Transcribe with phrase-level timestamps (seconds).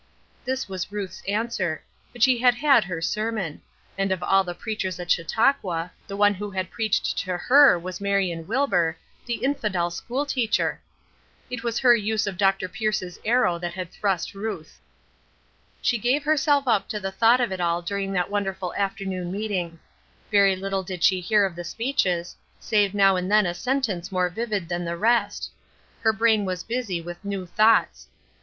[0.45, 3.61] This was Ruth's answer; but she had had her sermon;
[3.99, 8.01] and of all the preachers at Chautauqua, the one who had preached to her was
[8.01, 10.81] Marion Wilbur, the infidel school teacher!
[11.51, 12.67] It was her use of Dr.
[12.67, 14.79] Pierce's arrow that had thrust Ruth.
[15.83, 19.77] She gave herself up to the thought of it all during that wonderful afternoon meeting.
[20.31, 24.29] Very little did she hear of the speeches, save now and then a sentence more
[24.29, 25.51] vivid than the rest;
[26.01, 28.07] her brain was busy with new thoughts.